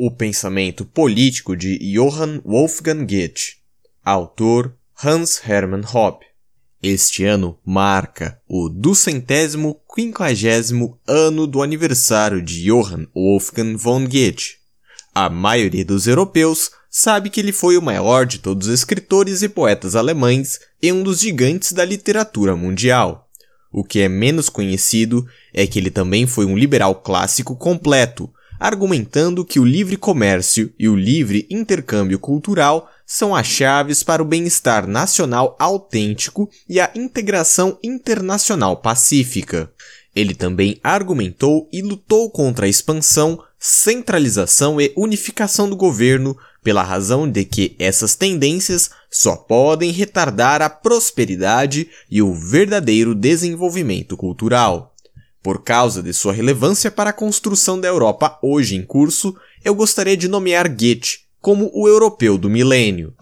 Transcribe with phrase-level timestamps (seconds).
[0.00, 3.56] O pensamento político de Johann Wolfgang Goethe,
[4.04, 6.24] autor Hans Hermann Hoppe.
[6.80, 14.58] Este ano marca o duzentésimo quinquagésimo ano do aniversário de Johann Wolfgang von Goethe.
[15.12, 19.48] A maioria dos europeus sabe que ele foi o maior de todos os escritores e
[19.48, 23.28] poetas alemães e um dos gigantes da literatura mundial.
[23.72, 29.44] O que é menos conhecido é que ele também foi um liberal clássico completo, argumentando
[29.44, 34.86] que o livre comércio e o livre intercâmbio cultural são as chaves para o bem-estar
[34.86, 39.70] nacional autêntico e a integração internacional pacífica.
[40.14, 47.30] Ele também argumentou e lutou contra a expansão, centralização e unificação do governo, pela razão
[47.30, 54.94] de que essas tendências só podem retardar a prosperidade e o verdadeiro desenvolvimento cultural.
[55.42, 60.16] Por causa de sua relevância para a construção da Europa hoje em curso, eu gostaria
[60.16, 63.14] de nomear Goethe como o europeu do milênio.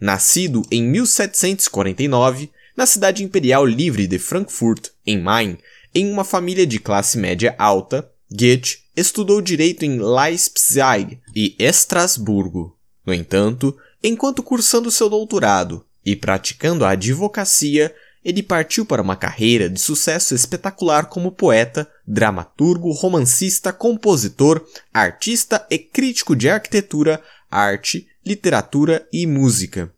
[0.00, 5.58] Nascido em 1749, na cidade imperial livre de Frankfurt, em Main,
[5.94, 12.76] em uma família de classe média alta, Goethe estudou direito em Leipzig e Estrasburgo.
[13.04, 17.94] No entanto, enquanto cursando seu doutorado e praticando a advocacia,
[18.26, 25.78] ele partiu para uma carreira de sucesso espetacular como poeta, dramaturgo, romancista, compositor, artista e
[25.78, 29.92] crítico de arquitetura, arte, literatura e música.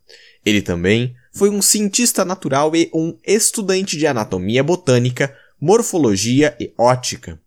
[0.45, 7.39] Ele também foi um cientista natural e um estudante de anatomia botânica, morfologia e ótica.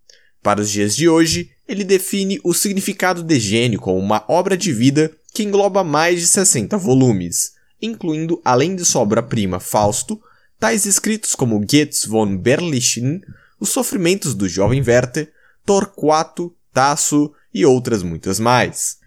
[0.42, 4.72] Para os dias de hoje, ele define o significado de gênio como uma obra de
[4.72, 10.20] vida que engloba mais de 60 volumes, incluindo, além de sua obra-prima Fausto,
[10.62, 13.20] tais escritos como Goetz von Berlichingen,
[13.58, 15.28] Os Sofrimentos do Jovem Werther,
[15.66, 18.98] Torquato, Tasso e outras muitas mais.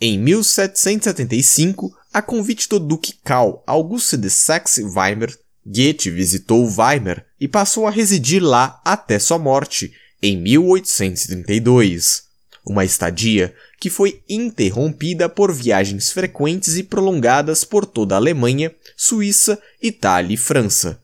[0.00, 5.32] Em 1775, a convite do Duque Karl Auguste de Saxe-Weimar,
[5.64, 12.24] Goethe visitou Weimar e passou a residir lá até sua morte, em 1832.
[12.66, 19.62] Uma estadia que foi interrompida por viagens frequentes e prolongadas por toda a Alemanha, Suíça,
[19.80, 21.03] Itália e França,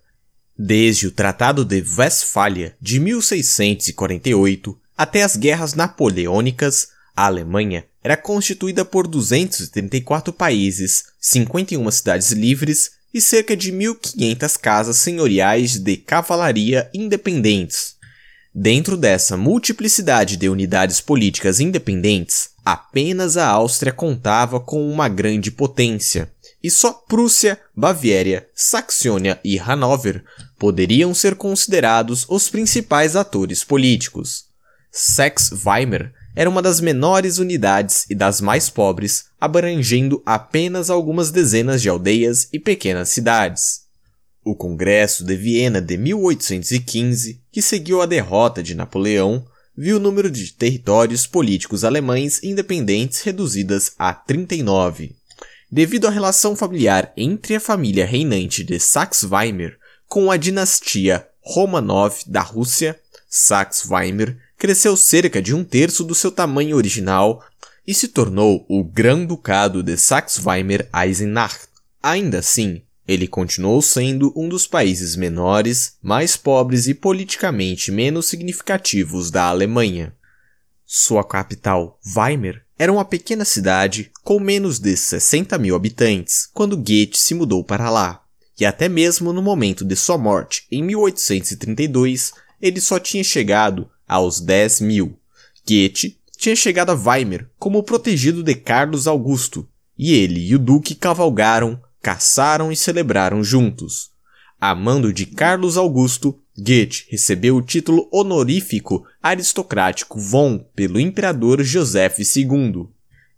[0.62, 8.84] Desde o Tratado de Westfália de 1648 até as guerras napoleônicas, a Alemanha era constituída
[8.84, 17.96] por 234 países, 51 cidades livres e cerca de 1.500 casas senhoriais de cavalaria independentes.
[18.54, 26.30] Dentro dessa multiplicidade de unidades políticas independentes, apenas a Áustria contava com uma grande potência,
[26.62, 30.22] e só Prússia, Baviera, Saxônia e Hanover
[30.60, 34.44] poderiam ser considerados os principais atores políticos.
[34.92, 41.88] Saxe-Weimar era uma das menores unidades e das mais pobres, abrangendo apenas algumas dezenas de
[41.88, 43.86] aldeias e pequenas cidades.
[44.44, 49.42] O Congresso de Viena de 1815, que seguiu a derrota de Napoleão,
[49.74, 55.16] viu o número de territórios políticos alemães independentes reduzidas a 39.
[55.72, 59.79] Devido à relação familiar entre a família reinante de Saxe-Weimar
[60.10, 62.98] com a dinastia Romanov da Rússia,
[63.28, 67.40] Saxe-Weimar cresceu cerca de um terço do seu tamanho original
[67.86, 71.60] e se tornou o Grão-Ducado de Saxe-Weimar-Eisenach.
[72.02, 79.30] Ainda assim, ele continuou sendo um dos países menores, mais pobres e politicamente menos significativos
[79.30, 80.12] da Alemanha.
[80.84, 87.16] Sua capital, Weimar, era uma pequena cidade com menos de 60 mil habitantes quando Goethe
[87.16, 88.24] se mudou para lá
[88.60, 94.38] que até mesmo no momento de sua morte, em 1832, ele só tinha chegado aos
[94.38, 95.18] 10 mil.
[95.66, 99.66] Goethe tinha chegado a Weimar como protegido de Carlos Augusto,
[99.96, 104.10] e ele e o duque cavalgaram, caçaram e celebraram juntos.
[104.60, 112.90] Amando de Carlos Augusto, Goethe recebeu o título honorífico aristocrático von pelo imperador José II.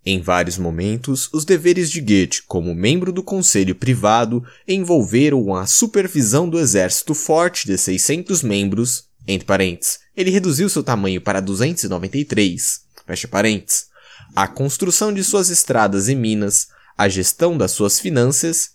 [0.04, 6.48] Em vários momentos, os deveres de Goethe como membro do conselho privado envolveram a supervisão
[6.48, 13.28] do exército forte de 600 membros, entre parênteses, ele reduziu seu tamanho para 293, fecha
[13.28, 13.86] parênteses,
[14.34, 18.70] a construção de suas estradas e minas, a gestão das suas finanças,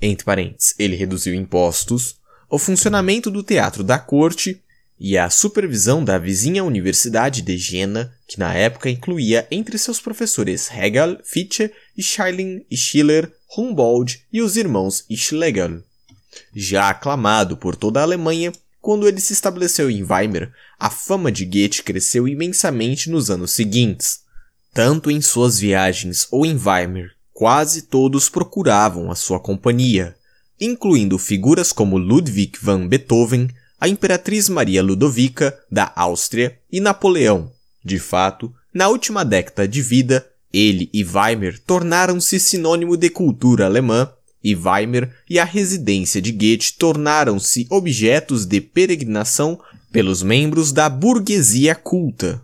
[0.00, 2.16] entre parênteses, ele reduziu impostos,
[2.48, 4.62] o funcionamento do teatro da corte
[4.98, 10.70] e a supervisão da vizinha Universidade de Jena, que na época incluía entre seus professores
[10.70, 11.70] Hegel, Fichte,
[12.00, 15.82] Schelling, Schiller, Humboldt e os irmãos Schlegel.
[16.56, 18.50] Já aclamado por toda a Alemanha,
[18.80, 20.50] quando ele se estabeleceu em Weimar,
[20.80, 24.20] a fama de Goethe cresceu imensamente nos anos seguintes.
[24.72, 30.16] Tanto em suas viagens ou em Weimar, quase todos procuravam a sua companhia,
[30.58, 37.52] incluindo figuras como Ludwig van Beethoven, a Imperatriz Maria Ludovica, da Áustria, e Napoleão.
[37.84, 44.10] De fato, na última década de vida, ele e Weimar tornaram-se sinônimo de cultura alemã,
[44.44, 49.58] e Weimar e a residência de Goethe tornaram-se objetos de peregrinação
[49.92, 52.42] pelos membros da burguesia culta.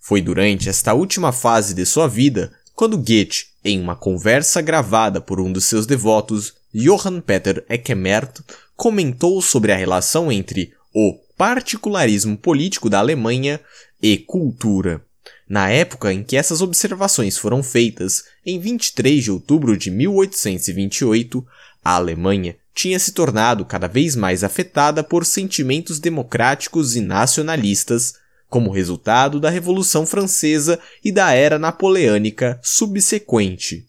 [0.00, 5.40] Foi durante esta última fase de sua vida quando Goethe, em uma conversa gravada por
[5.40, 8.40] um dos seus devotos, Johann Peter Eckemert,
[8.76, 13.60] comentou sobre a relação entre o particularismo político da Alemanha
[14.02, 15.02] e cultura.
[15.48, 21.46] Na época em que essas observações foram feitas, em 23 de outubro de 1828,
[21.84, 28.14] a Alemanha tinha se tornado cada vez mais afetada por sentimentos democráticos e nacionalistas,
[28.48, 33.86] como resultado da Revolução Francesa e da Era Napoleônica subsequente.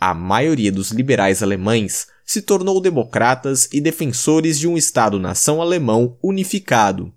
[0.00, 7.12] A maioria dos liberais alemães se tornou democratas e defensores de um Estado-nação alemão unificado.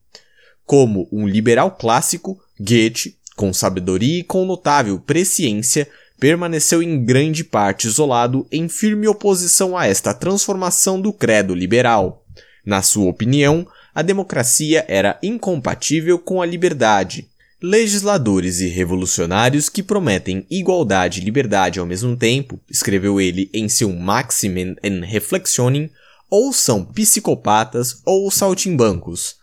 [0.67, 5.87] Como um liberal clássico, Goethe, com sabedoria e com notável presciência,
[6.19, 12.25] permaneceu em grande parte isolado em firme oposição a esta transformação do credo liberal.
[12.65, 13.65] Na sua opinião,
[13.95, 17.29] a democracia era incompatível com a liberdade.
[17.61, 23.93] Legisladores e revolucionários que prometem igualdade e liberdade ao mesmo tempo, escreveu ele em seu
[23.93, 25.89] Maximen en Reflexionen,
[26.29, 29.36] ou são psicopatas ou saltimbancos.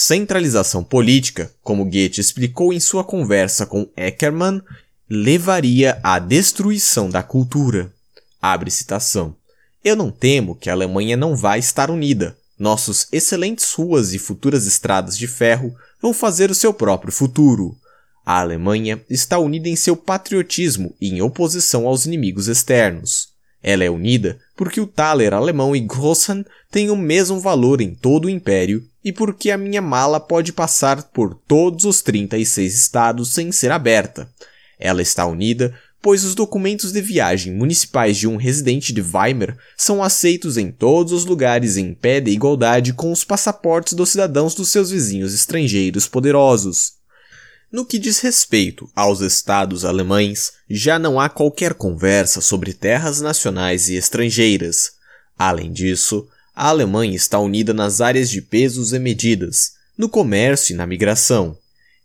[0.00, 4.62] Centralização política, como Goethe explicou em sua conversa com Eckermann,
[5.10, 7.92] levaria à destruição da cultura.
[8.40, 9.34] Abre citação.
[9.82, 12.38] Eu não temo que a Alemanha não vá estar unida.
[12.56, 17.76] Nossos excelentes ruas e futuras estradas de ferro vão fazer o seu próprio futuro.
[18.24, 23.30] A Alemanha está unida em seu patriotismo e em oposição aos inimigos externos.
[23.60, 28.26] Ela é unida porque o taler alemão e Grossen têm o mesmo valor em todo
[28.26, 33.52] o império e porque a minha mala pode passar por todos os 36 estados sem
[33.52, 34.28] ser aberta.
[34.78, 40.02] Ela está unida, pois os documentos de viagem municipais de um residente de Weimar são
[40.02, 44.68] aceitos em todos os lugares em pé de igualdade com os passaportes dos cidadãos dos
[44.68, 46.98] seus vizinhos estrangeiros poderosos.
[47.70, 53.90] No que diz respeito aos estados alemães, já não há qualquer conversa sobre terras nacionais
[53.90, 54.92] e estrangeiras.
[55.38, 56.26] Além disso,
[56.58, 61.56] a Alemanha está unida nas áreas de pesos e medidas, no comércio e na migração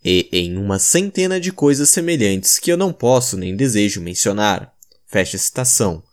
[0.05, 4.71] e em uma centena de coisas semelhantes que eu não posso nem desejo mencionar.
[5.07, 6.03] Fecha citação.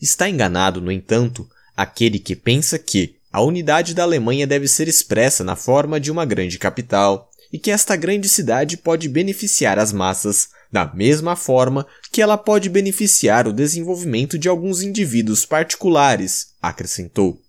[0.00, 1.46] Está enganado, no entanto,
[1.76, 6.24] aquele que pensa que a unidade da Alemanha deve ser expressa na forma de uma
[6.24, 12.22] grande capital e que esta grande cidade pode beneficiar as massas da mesma forma que
[12.22, 17.43] ela pode beneficiar o desenvolvimento de alguns indivíduos particulares, acrescentou.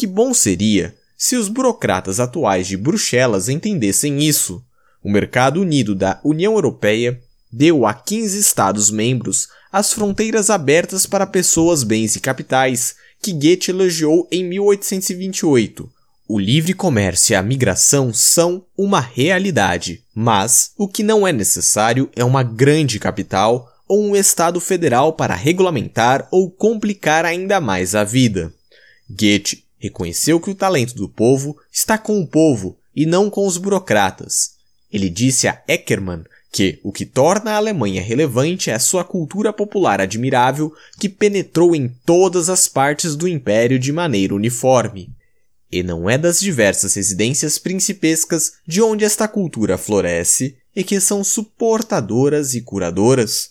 [0.00, 4.64] Que bom seria se os burocratas atuais de Bruxelas entendessem isso
[5.04, 7.20] o mercado unido da União Europeia
[7.52, 14.26] deu a 15 Estados-membros as fronteiras abertas para pessoas, bens e capitais, que Goethe elogiou
[14.32, 15.86] em 1828.
[16.26, 22.08] O livre comércio e a migração são uma realidade, mas o que não é necessário
[22.16, 28.02] é uma grande capital ou um Estado federal para regulamentar ou complicar ainda mais a
[28.02, 28.50] vida.
[29.06, 33.56] Goethe reconheceu que o talento do povo está com o povo e não com os
[33.56, 34.50] burocratas.
[34.92, 40.00] Ele disse a Eckermann que o que torna a Alemanha relevante é sua cultura popular
[40.00, 45.10] admirável que penetrou em todas as partes do império de maneira uniforme.
[45.70, 51.22] E não é das diversas residências principescas de onde esta cultura floresce e que são
[51.22, 53.50] suportadoras e curadoras.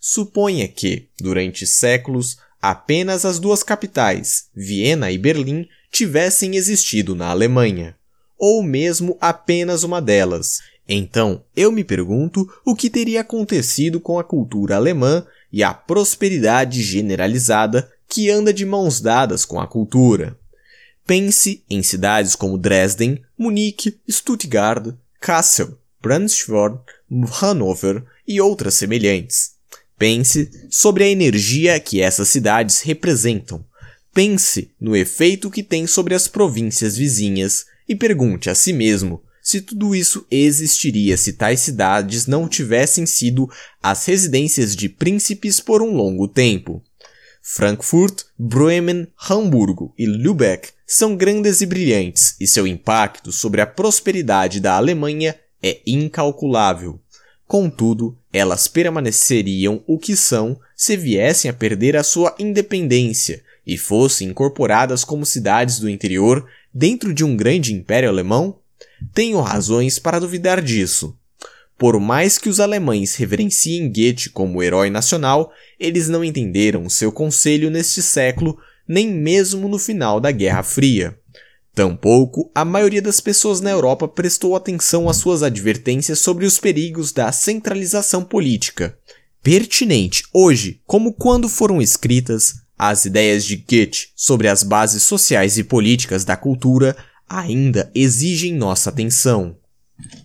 [0.00, 2.38] Suponha que, durante séculos,
[2.70, 7.96] apenas as duas capitais, Viena e Berlim, tivessem existido na Alemanha,
[8.38, 10.58] ou mesmo apenas uma delas,
[10.88, 16.82] então, eu me pergunto o que teria acontecido com a cultura alemã e a prosperidade
[16.82, 20.38] generalizada que anda de mãos dadas com a cultura.
[21.06, 26.78] Pense em cidades como Dresden, Munique, Stuttgart, Kassel, Braunschweig,
[27.32, 29.57] Hannover e outras semelhantes.
[29.98, 33.64] Pense sobre a energia que essas cidades representam.
[34.14, 39.62] Pense no efeito que tem sobre as províncias vizinhas e pergunte a si mesmo se
[39.62, 43.48] tudo isso existiria se tais cidades não tivessem sido
[43.82, 46.82] as residências de príncipes por um longo tempo.
[47.42, 54.60] Frankfurt, Bremen, Hamburgo e Lübeck são grandes e brilhantes, e seu impacto sobre a prosperidade
[54.60, 57.00] da Alemanha é incalculável.
[57.48, 64.28] Contudo, elas permaneceriam o que são se viessem a perder a sua independência e fossem
[64.28, 68.58] incorporadas como cidades do interior dentro de um grande império alemão?
[69.14, 71.16] Tenho razões para duvidar disso.
[71.78, 75.50] Por mais que os alemães reverenciem Goethe como herói nacional,
[75.80, 81.18] eles não entenderam seu conselho neste século, nem mesmo no final da Guerra Fria.
[81.78, 87.12] Tampouco a maioria das pessoas na Europa prestou atenção às suas advertências sobre os perigos
[87.12, 88.98] da centralização política.
[89.44, 95.62] Pertinente hoje, como quando foram escritas, as ideias de Goethe sobre as bases sociais e
[95.62, 96.96] políticas da cultura
[97.28, 99.56] ainda exigem nossa atenção.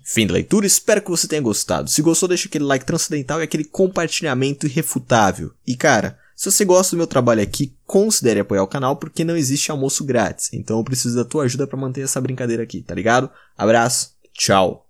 [0.04, 1.88] Fim da leitura, espero que você tenha gostado.
[1.88, 5.52] Se gostou, deixa aquele like transcendental e aquele compartilhamento irrefutável.
[5.68, 9.38] E cara, se você gosta do meu trabalho aqui, considere apoiar o canal porque não
[9.38, 10.50] existe almoço grátis.
[10.52, 13.30] Então eu preciso da tua ajuda para manter essa brincadeira aqui, tá ligado?
[13.58, 14.86] Abraço, tchau.